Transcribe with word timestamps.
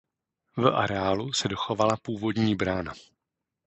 V 0.57 0.67
areálu 0.67 1.33
se 1.33 1.47
dochovala 1.47 1.97
původní 1.97 2.55
brána. 2.55 2.93